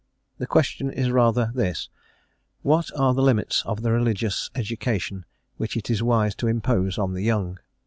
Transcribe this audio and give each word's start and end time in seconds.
The 0.39 0.47
question 0.47 0.89
is 0.89 1.11
rather 1.11 1.51
this: 1.53 1.87
"What 2.63 2.89
are 2.97 3.13
the 3.13 3.21
limits 3.21 3.61
of 3.67 3.83
the 3.83 3.91
religious 3.91 4.49
education 4.55 5.25
which 5.57 5.77
it 5.77 5.91
is 5.91 6.01
wise 6.01 6.33
to 6.37 6.47
impose 6.47 6.97
on 6.97 7.13
the 7.13 7.21
young? 7.21 7.59